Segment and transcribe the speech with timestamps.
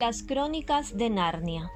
[0.00, 1.70] Las crónicas de Narnia.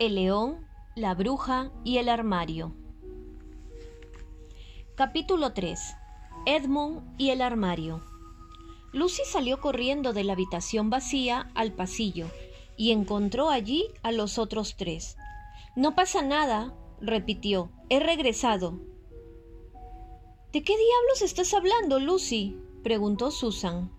[0.00, 2.74] El león, la bruja y el armario.
[4.96, 5.78] Capítulo 3.
[6.44, 8.02] Edmund y el armario.
[8.92, 12.26] Lucy salió corriendo de la habitación vacía al pasillo
[12.76, 15.16] y encontró allí a los otros tres.
[15.76, 17.70] No pasa nada, repitió.
[17.90, 18.80] He regresado.
[20.52, 22.58] ¿De qué diablos estás hablando, Lucy?
[22.82, 23.92] preguntó Susan.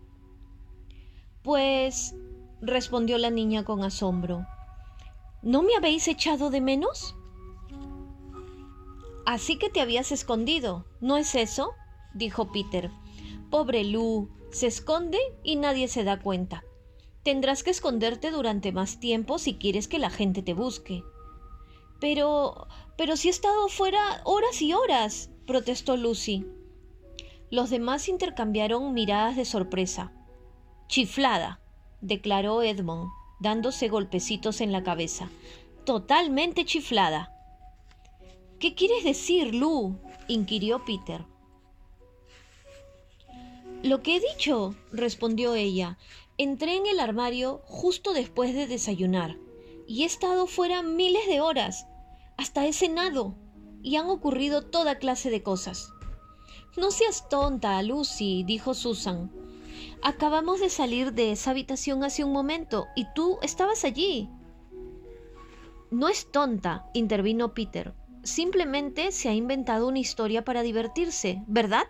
[1.43, 2.13] Pues
[2.62, 4.45] respondió la niña con asombro.
[5.41, 7.16] ¿No me habéis echado de menos?
[9.26, 11.72] Así que te habías escondido, ¿no es eso?
[12.14, 12.91] dijo Peter.
[13.50, 16.64] Pobre Lu, se esconde y nadie se da cuenta.
[17.23, 21.03] Tendrás que esconderte durante más tiempo si quieres que la gente te busque.
[22.00, 22.67] Pero.
[22.98, 26.45] pero si he estado fuera horas y horas, protestó Lucy.
[27.50, 30.14] Los demás intercambiaron miradas de sorpresa.
[30.88, 31.59] Chiflada,
[32.02, 35.30] declaró Edmond, dándose golpecitos en la cabeza.
[35.86, 37.31] Totalmente chiflada.
[38.59, 40.00] ¿Qué quieres decir, Lu?
[40.28, 41.26] inquirió Peter.
[43.84, 45.98] Lo que he dicho, respondió ella.
[46.38, 49.38] Entré en el armario justo después de desayunar
[49.88, 51.86] y he estado fuera miles de horas.
[52.38, 53.36] Hasta he cenado
[53.82, 55.94] y han ocurrido toda clase de cosas.
[56.76, 59.32] No seas tonta, Lucy, dijo Susan.
[60.02, 64.30] Acabamos de salir de esa habitación hace un momento y tú estabas allí.
[65.89, 67.94] No es tonta, intervino Peter.
[68.23, 71.86] Simplemente se ha inventado una historia para divertirse, ¿verdad?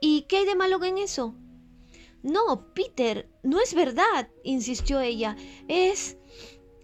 [0.00, 1.34] ¿Y qué hay de malo en eso?
[2.22, 5.36] No, Peter, no es verdad, insistió ella.
[5.68, 6.16] Es...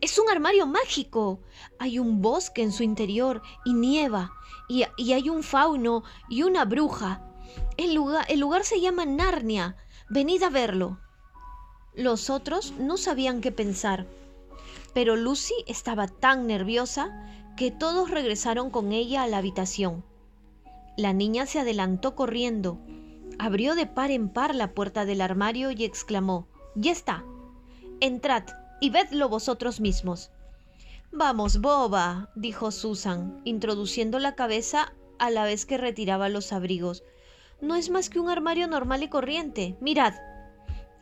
[0.01, 1.41] es un armario mágico.
[1.79, 4.33] Hay un bosque en su interior y nieva.
[4.69, 7.25] Y, hay un fauno y una bruja.
[7.77, 9.77] El lugar, el lugar se llama Narnia.
[10.11, 10.99] Venid a verlo.
[11.95, 14.07] Los otros no sabían qué pensar,
[14.95, 17.27] pero Lucy estaba tan nerviosa
[17.59, 20.03] que todos regresaron con ella a la habitación.
[20.97, 22.79] La niña se adelantó corriendo,
[23.39, 27.23] abrió de par en par la puerta del armario y exclamó Ya está.
[28.01, 28.45] Entrad
[28.81, 30.31] y vedlo vosotros mismos.
[31.13, 37.05] Vamos, boba, dijo Susan, introduciendo la cabeza a la vez que retiraba los abrigos
[37.61, 39.77] no es más que un armario normal y corriente.
[39.81, 40.15] Mirad,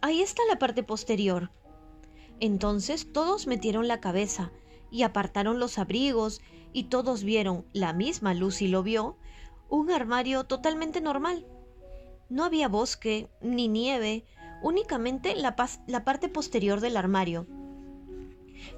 [0.00, 1.50] ahí está la parte posterior.
[2.41, 4.53] Entonces todos metieron la cabeza
[4.91, 6.41] y apartaron los abrigos
[6.72, 9.16] y todos vieron, la misma Lucy lo vio,
[9.69, 11.47] un armario totalmente normal.
[12.28, 14.25] No había bosque ni nieve,
[14.62, 15.56] únicamente la,
[15.87, 17.47] la parte posterior del armario,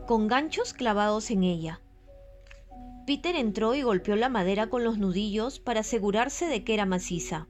[0.07, 1.81] con ganchos clavados en ella.
[3.07, 7.49] Peter entró y golpeó la madera con los nudillos para asegurarse de que era maciza.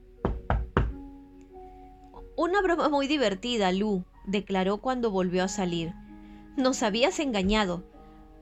[2.41, 5.93] Una broma muy divertida, Lu, declaró cuando volvió a salir.
[6.55, 7.83] Nos habías engañado.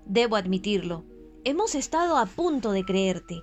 [0.05, 1.03] Debo admitirlo.
[1.45, 3.41] Hemos estado a punto de creerte.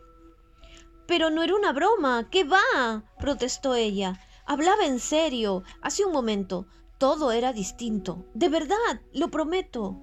[1.09, 2.29] Pero no era una broma.
[2.31, 3.03] ¿Qué va?
[3.19, 4.21] protestó ella.
[4.47, 5.65] Hablaba en serio.
[5.83, 6.69] Hace un momento.
[6.99, 8.25] Todo era distinto.
[8.33, 9.97] De verdad, lo prometo.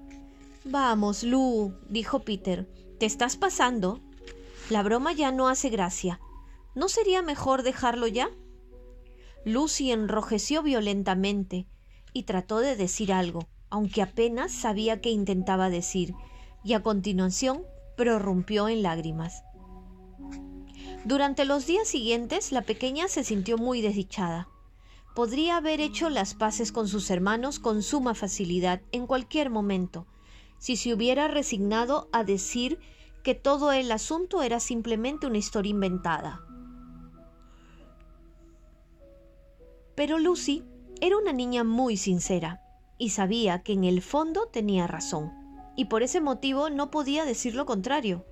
[0.66, 2.68] Vamos, Lu, dijo Peter.
[2.98, 4.00] ¿Te estás pasando?
[4.68, 6.20] La broma ya no hace gracia.
[6.74, 8.28] ¿No sería mejor dejarlo ya?
[9.44, 11.66] Lucy enrojeció violentamente
[12.12, 16.14] y trató de decir algo, aunque apenas sabía qué intentaba decir,
[16.62, 17.62] y a continuación
[17.96, 19.42] prorrumpió en lágrimas.
[21.04, 24.48] Durante los días siguientes la pequeña se sintió muy desdichada.
[25.16, 30.06] Podría haber hecho las paces con sus hermanos con suma facilidad en cualquier momento,
[30.58, 32.78] si se hubiera resignado a decir
[33.24, 36.40] que todo el asunto era simplemente una historia inventada.
[40.02, 40.64] Pero Lucy
[41.00, 42.60] era una niña muy sincera
[42.98, 45.30] y sabía que en el fondo tenía razón,
[45.76, 48.26] y por ese motivo no podía decir lo contrario.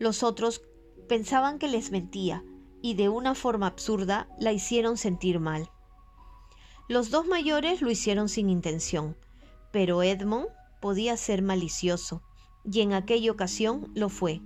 [0.00, 0.60] Los otros
[1.08, 2.42] pensaban que les mentía,
[2.82, 5.70] y de una forma absurda la hicieron sentir mal.
[6.88, 9.16] Los dos mayores lo hicieron sin intención,
[9.70, 10.48] pero Edmund
[10.80, 12.24] podía ser malicioso,
[12.64, 14.40] y en aquella ocasión lo fue.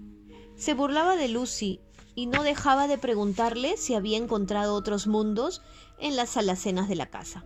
[0.57, 1.81] Se burlaba de Lucy
[2.15, 5.63] y no dejaba de preguntarle si había encontrado otros mundos
[5.99, 7.45] en las alacenas de la casa.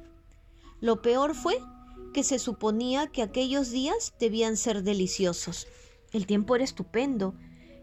[0.80, 1.60] Lo peor fue
[2.12, 5.66] que se suponía que aquellos días debían ser deliciosos.
[6.12, 7.34] El tiempo era estupendo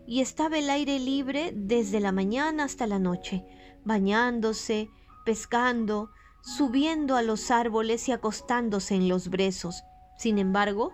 [0.08, 3.46] y estaba el aire libre desde la mañana hasta la noche,
[3.86, 4.90] bañándose,
[5.26, 6.10] pescando,
[6.42, 9.84] subiendo a los árboles y acostándose en los brezos.
[10.18, 10.92] Sin embargo,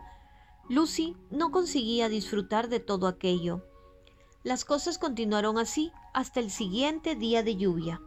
[0.70, 3.66] Lucy no conseguía disfrutar de todo aquello.
[4.44, 8.02] Las cosas continuaron así hasta el siguiente día de lluvia.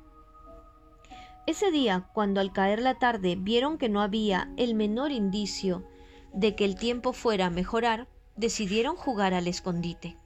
[1.46, 5.84] Ese día, cuando al caer la tarde vieron que no había el menor indicio
[6.32, 10.16] de que el tiempo fuera a mejorar, decidieron jugar al escondite.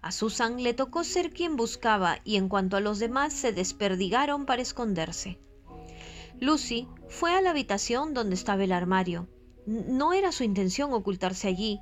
[0.00, 4.46] A Susan le tocó ser quien buscaba y en cuanto a los demás se desperdigaron
[4.46, 5.38] para esconderse.
[6.40, 9.28] Lucy fue a la habitación donde estaba el armario.
[9.66, 11.80] No era su intención ocultarse allí,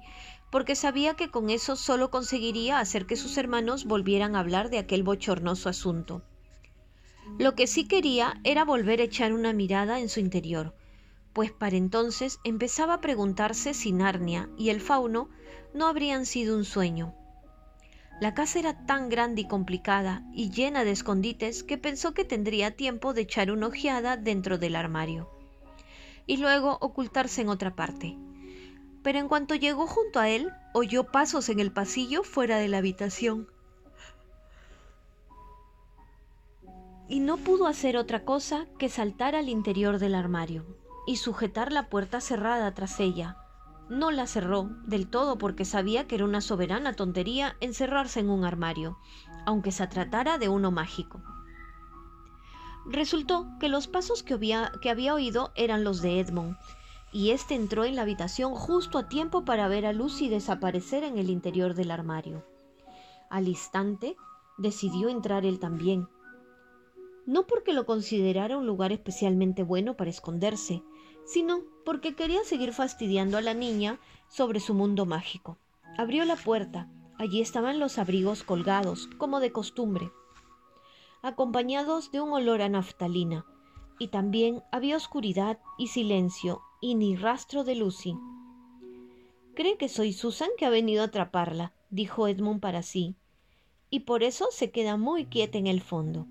[0.51, 4.79] porque sabía que con eso solo conseguiría hacer que sus hermanos volvieran a hablar de
[4.79, 6.23] aquel bochornoso asunto.
[7.39, 10.75] Lo que sí quería era volver a echar una mirada en su interior,
[11.33, 15.29] pues para entonces empezaba a preguntarse si Narnia y el fauno
[15.73, 17.15] no habrían sido un sueño.
[18.21, 22.77] La casa era tan grande y complicada y llena de escondites que pensó que tendría
[22.77, 25.31] tiempo de echar una ojeada dentro del armario
[26.27, 28.17] y luego ocultarse en otra parte.
[29.03, 32.79] Pero en cuanto llegó junto a él, oyó pasos en el pasillo fuera de la
[32.79, 33.49] habitación.
[37.09, 40.65] Y no pudo hacer otra cosa que saltar al interior del armario
[41.07, 43.37] y sujetar la puerta cerrada tras ella,
[43.91, 48.45] no la cerró del todo porque sabía que era una soberana tontería encerrarse en un
[48.45, 48.97] armario,
[49.47, 51.21] aunque se tratara de uno mágico.
[52.87, 56.57] Resultó que los pasos que había, que había oído eran los de Edmond,
[57.13, 61.19] y éste entró en la habitación justo a tiempo para ver a Lucy desaparecer en
[61.19, 62.45] el interior del armario.
[63.29, 64.17] Al instante
[64.59, 66.09] decidió entrar él también.
[67.27, 70.83] No porque lo considerara un lugar especialmente bueno para esconderse,
[71.25, 73.99] sino porque quería seguir fastidiando a la niña
[74.29, 75.59] sobre su mundo mágico.
[75.99, 76.89] Abrió la puerta.
[77.19, 80.11] Allí estaban los abrigos colgados, como de costumbre,
[81.21, 83.45] acompañados de un olor a naftalina,
[83.99, 88.17] y también había oscuridad y silencio y ni rastro de Lucy.
[89.55, 93.17] Cree que soy Susan que ha venido a atraparla, dijo Edmund para sí,
[93.91, 96.27] y por eso se queda muy quieta en el fondo.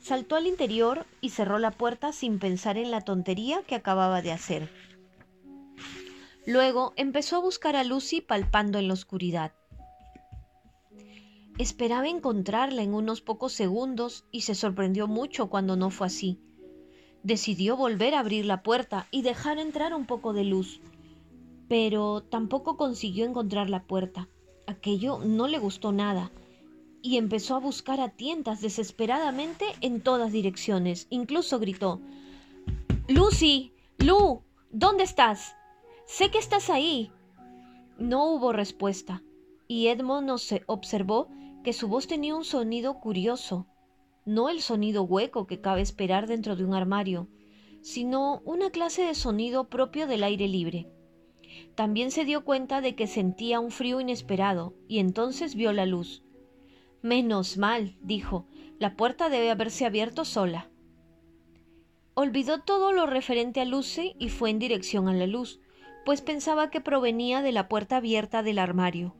[0.00, 4.32] Saltó al interior y cerró la puerta sin pensar en la tontería que acababa de
[4.32, 4.70] hacer.
[6.46, 9.52] Luego empezó a buscar a Lucy palpando en la oscuridad.
[11.58, 16.38] Esperaba encontrarla en unos pocos segundos y se sorprendió mucho cuando no fue así.
[17.26, 20.80] Decidió volver a abrir la puerta y dejar entrar un poco de luz,
[21.66, 24.28] pero tampoco consiguió encontrar la puerta.
[24.68, 26.30] Aquello no le gustó nada
[27.02, 31.08] y empezó a buscar a tientas desesperadamente en todas direcciones.
[31.10, 32.00] Incluso gritó
[33.08, 35.56] Lucy, Lu, ¿dónde estás?
[36.06, 37.10] Sé que estás ahí.
[37.98, 39.24] No hubo respuesta,
[39.66, 40.30] y Edmond
[40.66, 41.26] observó
[41.64, 43.66] que su voz tenía un sonido curioso,
[44.26, 47.28] no el sonido hueco que cabe esperar dentro de un armario,
[47.80, 50.88] sino una clase de sonido propio del aire libre.
[51.76, 56.22] También se dio cuenta de que sentía un frío inesperado, y entonces vio la luz.
[57.02, 58.46] Menos mal, dijo,
[58.78, 60.68] la puerta debe haberse abierto sola.
[62.14, 65.60] Olvidó todo lo referente a Lucy y fue en dirección a la luz,
[66.04, 69.14] pues pensaba que provenía de la puerta abierta del armario.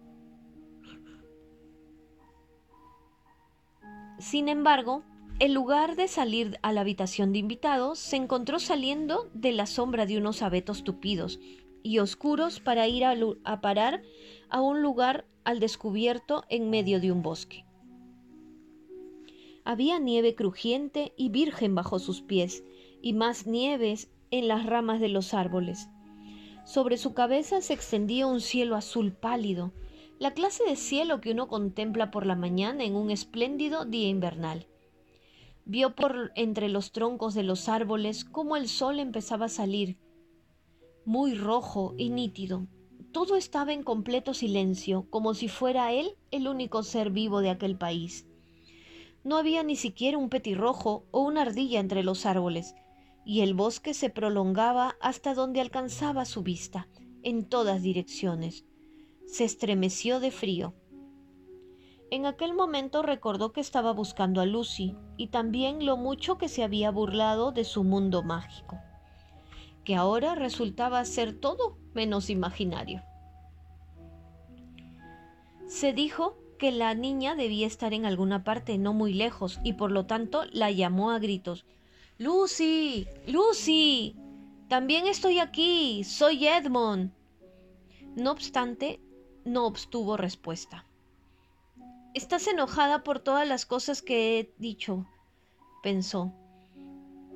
[4.18, 5.02] Sin embargo,
[5.38, 10.06] en lugar de salir a la habitación de invitados, se encontró saliendo de la sombra
[10.06, 11.38] de unos abetos tupidos
[11.82, 13.14] y oscuros para ir a,
[13.44, 14.02] a parar
[14.48, 17.66] a un lugar al descubierto en medio de un bosque.
[19.64, 22.64] Había nieve crujiente y virgen bajo sus pies,
[23.02, 25.88] y más nieves en las ramas de los árboles.
[26.64, 29.72] Sobre su cabeza se extendía un cielo azul pálido,
[30.18, 34.66] la clase de cielo que uno contempla por la mañana en un espléndido día invernal.
[35.66, 39.98] Vio por entre los troncos de los árboles cómo el sol empezaba a salir,
[41.04, 42.66] muy rojo y nítido.
[43.12, 47.76] Todo estaba en completo silencio, como si fuera él el único ser vivo de aquel
[47.76, 48.26] país.
[49.22, 52.74] No había ni siquiera un petirrojo o una ardilla entre los árboles,
[53.24, 56.88] y el bosque se prolongaba hasta donde alcanzaba su vista,
[57.22, 58.65] en todas direcciones.
[59.26, 60.74] Se estremeció de frío.
[62.10, 66.62] En aquel momento recordó que estaba buscando a Lucy y también lo mucho que se
[66.62, 68.78] había burlado de su mundo mágico,
[69.84, 73.02] que ahora resultaba ser todo menos imaginario.
[75.66, 79.90] Se dijo que la niña debía estar en alguna parte no muy lejos y por
[79.90, 81.66] lo tanto la llamó a gritos.
[82.18, 84.16] Lucy, Lucy,
[84.68, 87.12] también estoy aquí, soy Edmond.
[88.14, 89.00] No obstante,
[89.46, 90.84] no obtuvo respuesta.
[92.14, 95.06] Estás enojada por todas las cosas que he dicho,
[95.82, 96.32] pensó.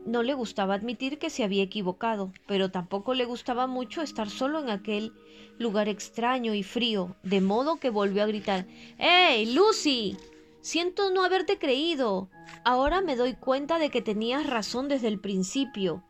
[0.05, 4.59] No le gustaba admitir que se había equivocado, pero tampoco le gustaba mucho estar solo
[4.59, 5.12] en aquel
[5.59, 8.67] lugar extraño y frío, de modo que volvió a gritar
[8.99, 10.17] ¡Hey, Lucy!
[10.62, 12.29] Siento no haberte creído.
[12.64, 16.02] Ahora me doy cuenta de que tenías razón desde el principio.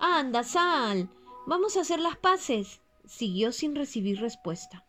[0.00, 1.08] Anda, sal.
[1.46, 2.80] Vamos a hacer las paces.
[3.06, 4.84] siguió sin recibir respuesta.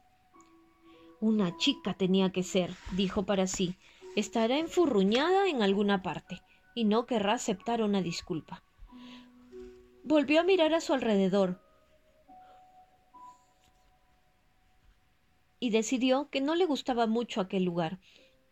[1.25, 3.73] Una chica tenía que ser, dijo para sí.
[4.15, 6.43] Estará enfurruñada en alguna parte
[6.75, 8.63] y no querrá aceptar una disculpa.
[10.03, 11.59] Volvió a mirar a su alrededor
[15.59, 17.97] y decidió que no le gustaba mucho aquel lugar.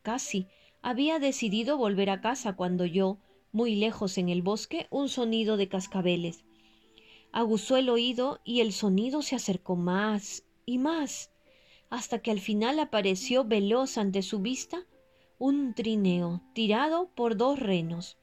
[0.02, 0.48] Casi
[0.82, 3.20] había decidido volver a casa cuando oyó,
[3.52, 6.44] muy lejos en el bosque, un sonido de cascabeles.
[7.32, 11.33] Aguzó el oído y el sonido se acercó más y más,
[11.94, 14.84] hasta que al final apareció veloz ante su vista
[15.38, 18.18] un trineo tirado por dos renos.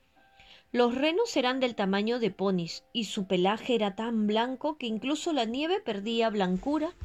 [0.73, 5.33] Los renos eran del tamaño de ponis y su pelaje era tan blanco que incluso
[5.33, 6.97] la nieve perdía blancura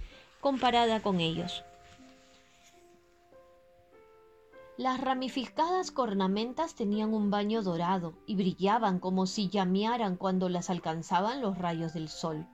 [0.42, 1.64] comparada con ellos.
[4.76, 11.44] Las ramificadas cornamentas tenían un baño dorado y brillaban como si llamearan cuando las alcanzaban
[11.44, 12.48] los rayos del sol.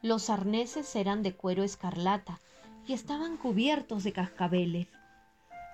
[0.00, 2.40] Los arneses eran de cuero escarlata
[2.86, 4.88] y estaban cubiertos de cascabeles.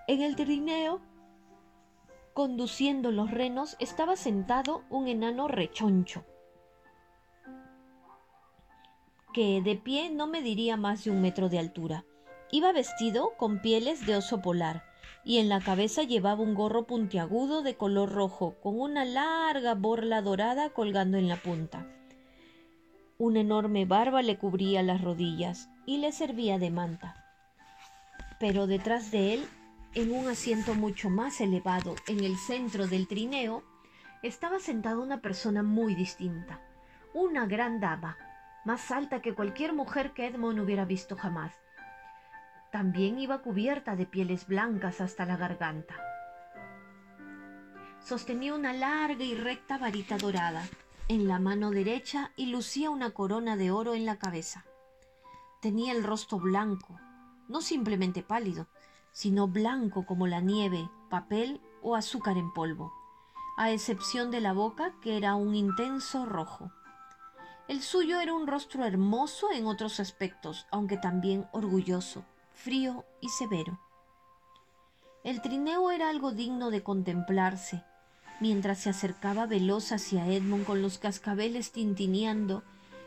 [0.08, 1.00] En el trineo
[2.34, 6.24] Conduciendo los renos estaba sentado un enano rechoncho,
[9.34, 12.06] que de pie no mediría más de un metro de altura.
[12.50, 14.82] Iba vestido con pieles de oso polar
[15.24, 20.22] y en la cabeza llevaba un gorro puntiagudo de color rojo con una larga borla
[20.22, 21.86] dorada colgando en la punta.
[23.24, 27.14] Una enorme barba le cubría las rodillas y le servía de manta.
[28.40, 29.48] Pero detrás de él
[29.94, 33.62] en un asiento mucho más elevado, en el centro del trineo,
[34.24, 36.62] estaba sentada una persona muy distinta,
[37.14, 38.18] una gran dama,
[38.64, 41.54] más alta que cualquier mujer que Edmond hubiera visto jamás.
[42.72, 45.94] También iba cubierta de pieles blancas hasta la garganta.
[48.00, 50.64] Sostenía una larga y recta varita dorada
[51.12, 54.64] en la mano derecha y lucía una corona de oro en la cabeza.
[55.60, 56.98] Tenía el rostro blanco,
[57.48, 58.66] no simplemente pálido,
[59.12, 62.94] sino blanco como la nieve, papel o azúcar en polvo,
[63.58, 66.72] a excepción de la boca que era un intenso rojo.
[67.68, 73.78] El suyo era un rostro hermoso en otros aspectos, aunque también orgulloso, frío y severo.
[75.24, 77.84] El trineo era algo digno de contemplarse,
[78.42, 82.64] mientras se acercaba veloz hacia Edmund con los cascabeles tintineando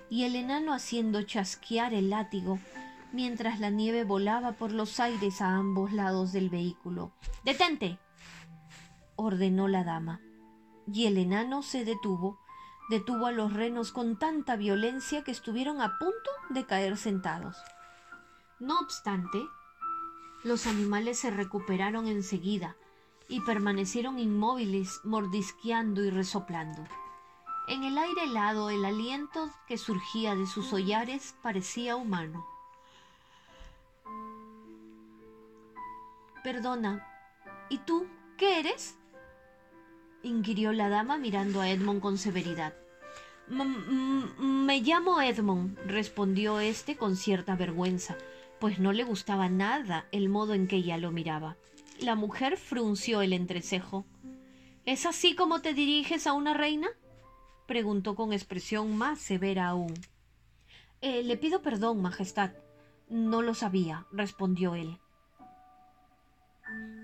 [0.10, 2.58] y el enano haciendo chasquear el látigo
[3.12, 7.12] mientras la nieve volaba por los aires a ambos lados del vehículo.
[7.44, 8.00] Detente.
[9.18, 10.22] ordenó la dama.
[10.88, 12.40] Y el enano se detuvo,
[12.90, 17.58] detuvo a los renos con tanta violencia que estuvieron a punto de caer sentados.
[18.62, 19.40] No obstante,
[20.46, 22.78] los animales se recuperaron enseguida
[23.28, 26.84] y permanecieron inmóviles, mordisqueando y resoplando.
[27.68, 32.46] En el aire helado el aliento que surgía de sus hollares parecía humano.
[36.44, 37.04] Perdona,
[37.70, 38.06] ¿y tú
[38.38, 38.96] qué eres?
[40.22, 42.76] inquirió la dama mirando a Edmond con severidad.
[43.48, 48.16] me llamo Edmond, respondió éste con cierta vergüenza,
[48.60, 51.58] pues no le gustaba nada el modo en que ella lo miraba.
[52.00, 54.06] La mujer frunció el entrecejo.
[54.86, 56.90] ¿Es así como te diriges a una reina?
[57.68, 59.94] preguntó con expresión más severa aún.
[61.02, 62.52] Eh, le pido perdón, Majestad.
[63.10, 65.00] No lo sabía, respondió él.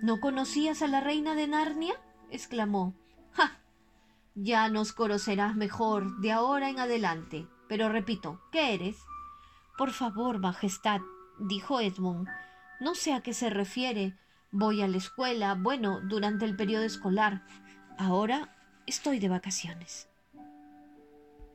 [0.02, 1.94] ¿No conocías a la reina de Narnia?
[2.30, 2.94] exclamó.
[3.32, 3.60] ¡Ja!
[4.36, 7.48] Ya nos conocerás mejor de ahora en adelante.
[7.68, 8.98] Pero repito, ¿qué eres?
[9.78, 11.02] Por favor, Majestad,
[11.40, 12.28] dijo Edmund.
[12.80, 14.18] No sé a qué se refiere.
[14.54, 17.42] Voy a la escuela, bueno, durante el periodo escolar.
[17.98, 18.54] Ahora
[18.86, 20.11] estoy de vacaciones.